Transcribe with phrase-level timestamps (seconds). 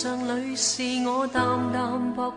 [0.00, 0.16] 上
[0.64, 2.32] 是我淡淡薄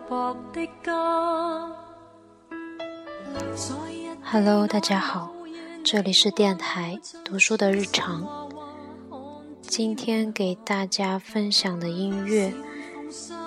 [4.23, 5.31] Hello，大家好，
[5.83, 8.49] 这里是电台读书的日常。
[9.61, 12.51] 今天给大家分享的音乐，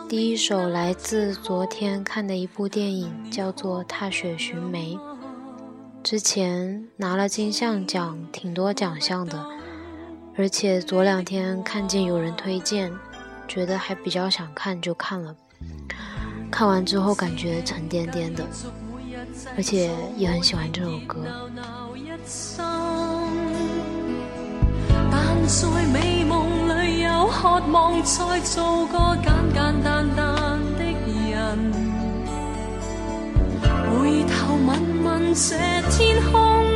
[0.08, 4.94] 第一首来自昨天看的一部电影，叫做《踏雪寻梅》，
[6.04, 9.44] 之前拿了金像奖，挺多奖项的，
[10.36, 12.92] 而且昨两天看见有人推荐。
[13.48, 15.34] 觉得还比较想看就看了。
[16.50, 18.46] 看完之后感觉沉甸甸的，
[19.56, 21.20] 而且也很喜欢这首歌。
[25.10, 30.84] 但在美梦里有渴望，再做个简简单单的
[31.30, 31.58] 人。
[33.96, 35.56] 回头问问这
[35.90, 36.73] 天空。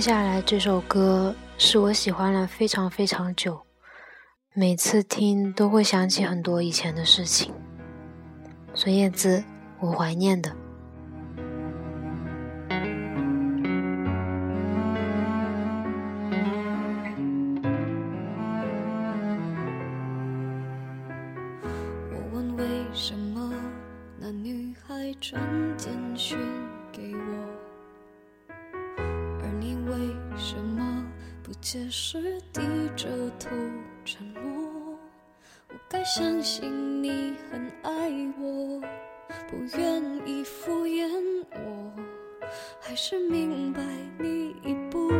[0.00, 3.60] 接下来这首歌是我喜欢了非常非常久，
[4.54, 7.52] 每次听都会想起很多以前的事情。
[8.72, 9.44] 孙燕姿，
[9.78, 10.59] 我怀念的。
[43.12, 43.80] 是明白，
[44.20, 45.10] 你已不。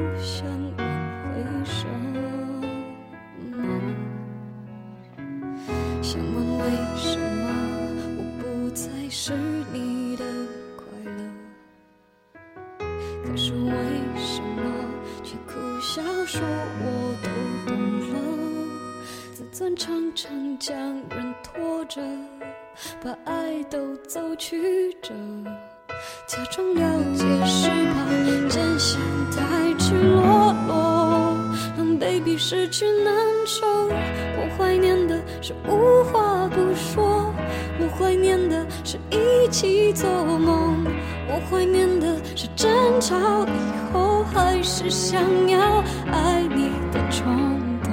[32.24, 33.14] 比失去难
[33.46, 33.66] 受。
[33.66, 37.32] 我怀念的是无话不说，
[37.80, 40.84] 我怀念的是一起做梦，
[41.28, 42.68] 我怀念的是争
[43.00, 45.82] 吵以后还是想要
[46.12, 47.90] 爱你的冲动。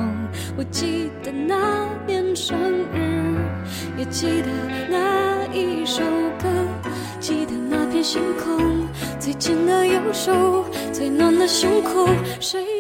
[0.57, 2.57] 我记得那年生
[2.94, 3.39] 日，
[3.97, 4.50] 也记得
[4.89, 6.03] 那一首
[6.41, 6.47] 歌，
[7.19, 8.85] 记得那片星空，
[9.19, 12.07] 最紧的右手，最暖的胸口，
[12.39, 12.76] 谁？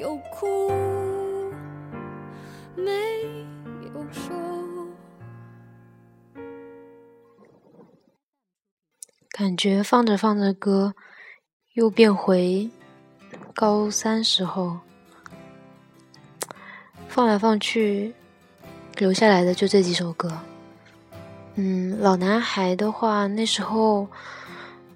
[0.00, 0.70] 有哭，
[2.74, 2.90] 没
[3.84, 4.30] 有说。
[9.30, 10.94] 感觉放着放着歌，
[11.74, 12.68] 又变回
[13.54, 14.78] 高三时候。
[17.06, 18.10] 放来放去，
[18.96, 20.32] 留下来的就这几首歌。
[21.56, 24.08] 嗯，老男孩的话，那时候。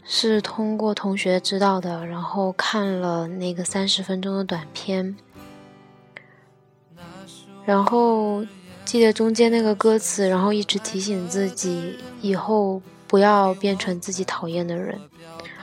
[0.06, 5.16] 是通过同学知道的，然后看了那个三十分钟的短片，
[7.64, 8.44] 然后
[8.84, 15.00] 记得中间那个歌词，然后一直提醒自己以后不要变成自己讨厌的人，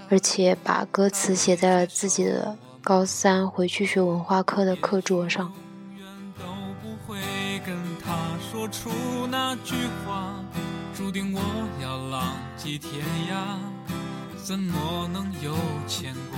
[0.10, 5.53] 而且把歌词写在了自己的高三回去学文化课的课桌上。
[14.51, 15.55] 怎么能有
[15.88, 16.38] 牵挂？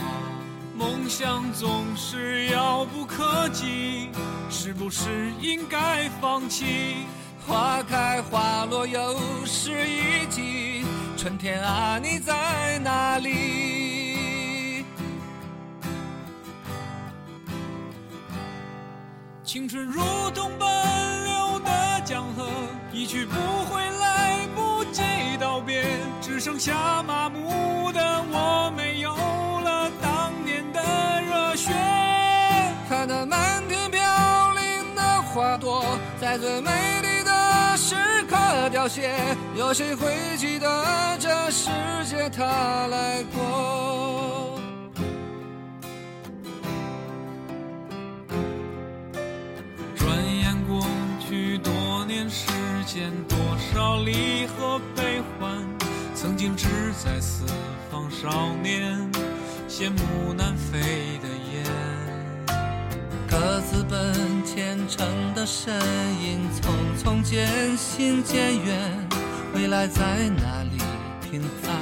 [0.78, 4.08] 梦想总是遥不可及，
[4.52, 7.08] 是不是应该放弃？
[7.48, 9.18] 花开花落又
[9.48, 10.84] 是一季，
[11.18, 14.86] 春天啊你在哪里？
[19.44, 20.04] 青春如
[20.36, 22.48] 同奔流的江河，
[22.92, 23.32] 一去不
[23.74, 23.93] 回。
[26.44, 28.02] 剩下麻木的
[28.34, 30.82] 我，没有了当年的
[31.22, 31.70] 热血。
[32.90, 36.70] 看那漫天飘零的花朵，在最美
[37.02, 37.96] 丽的时
[38.30, 39.16] 刻凋谢。
[39.56, 40.68] 有谁会记得
[41.18, 41.70] 这世
[42.06, 44.60] 界他来过？
[49.96, 50.86] 转眼过
[51.26, 52.46] 去多年，时
[52.86, 55.73] 间多少离合悲欢。
[56.24, 56.70] 曾经志
[57.04, 57.44] 在四
[57.92, 58.96] 方少年，
[59.68, 60.80] 羡慕南飞
[61.22, 61.66] 的雁。
[63.30, 64.14] 各自奔
[64.46, 65.74] 前程的身
[66.24, 68.74] 影，匆匆渐行渐远。
[69.54, 70.80] 未来在哪里？
[71.30, 71.76] 平凡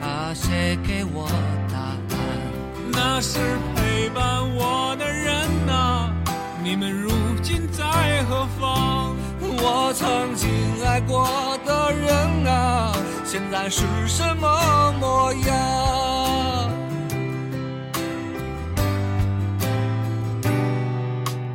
[0.00, 1.28] 啊，谁给我
[1.70, 2.16] 答案？
[2.90, 3.38] 那时
[3.76, 5.36] 陪伴我的人
[5.68, 6.10] 啊，
[6.64, 7.10] 你们如
[7.42, 9.14] 今在何方？
[9.58, 10.48] 我曾经
[10.86, 11.28] 爱过
[11.66, 12.95] 的人啊。
[13.38, 14.50] 现在是什么
[14.98, 16.72] 模样？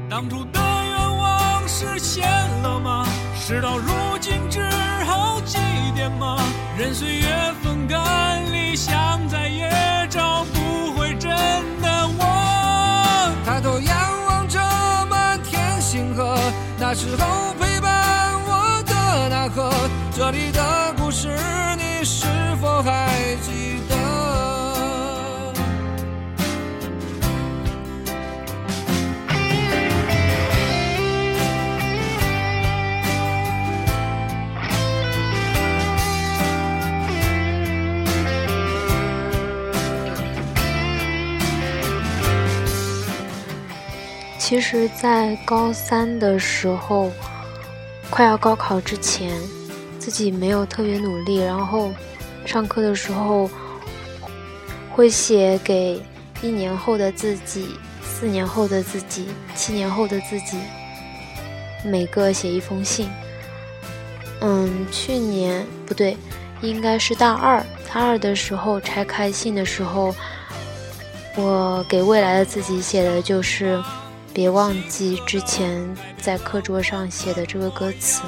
[0.08, 2.22] 当初的愿望实现
[2.62, 3.04] 了吗？
[3.34, 4.62] 事到如今只
[5.08, 5.58] 好祭
[5.98, 6.38] 奠吗？
[6.78, 7.26] 任岁月
[7.64, 9.68] 风干理想，再也
[10.08, 13.34] 找不回真的我。
[13.44, 14.60] 抬头仰望着
[15.10, 16.38] 满天星河，
[16.80, 17.71] 那时候。
[20.14, 21.28] 这里的故事，
[21.76, 22.28] 你是
[22.62, 23.10] 否还
[23.42, 23.94] 记得？
[44.38, 47.12] 其实，在高三的时候。
[48.12, 49.32] 快要高考之前，
[49.98, 51.90] 自己没有特别努力，然后
[52.46, 53.50] 上课的时候
[54.94, 55.98] 会写给
[56.42, 57.70] 一年后的自己、
[58.04, 60.58] 四年后的自己、七年后的自己，
[61.86, 63.08] 每个写一封信。
[64.42, 66.18] 嗯，去年不对，
[66.62, 70.14] 应该是大二，大二的时候拆开信的时候，
[71.38, 73.82] 我给未来的自己写的就是。
[74.34, 78.22] 别忘记之前在课桌上写的这个歌词。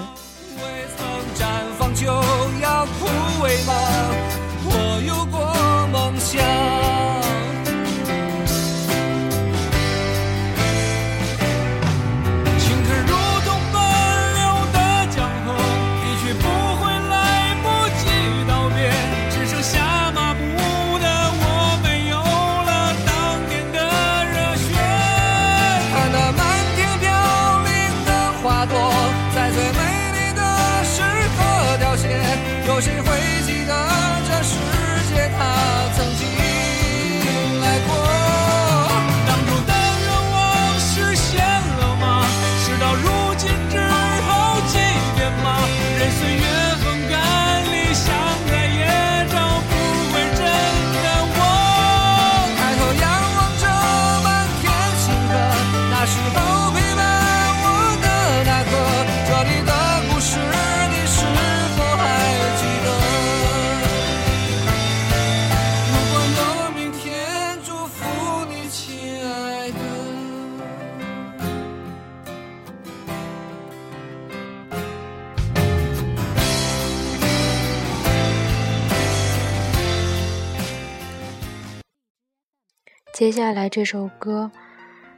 [83.24, 84.52] 接下来这首歌，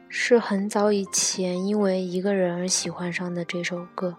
[0.10, 4.16] 是很早以前因为一个人而喜欢上的这首歌，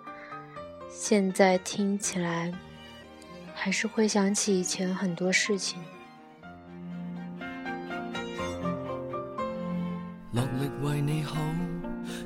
[0.91, 2.53] 现在听起来，
[3.55, 5.79] 还是会想起以前很多事情。
[10.33, 11.37] 落力为你好，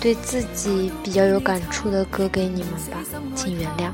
[0.00, 3.92] 对自己比较有感触的歌给你们吧，请原谅。